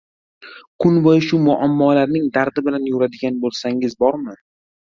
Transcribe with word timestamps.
Kun 0.85 0.97
boʻyi 1.07 1.21
shu 1.25 1.39
muammolarning 1.47 2.25
dardi 2.39 2.65
bilan 2.71 2.91
yuradigan 2.93 3.41
boʻlsangiz 3.47 3.99
bormi 4.05 4.39